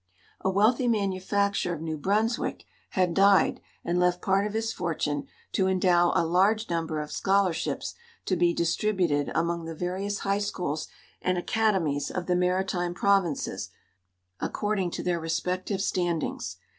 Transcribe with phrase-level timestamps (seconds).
[0.39, 2.65] A wealthy manufacturer of New Brunswick
[2.97, 7.93] had died and left part of his fortune to endow a large number of scholarships
[8.25, 10.87] to be distributed among the various high schools
[11.21, 13.69] and academies of the Maritime Provinces,
[14.39, 16.57] according to their respective standings.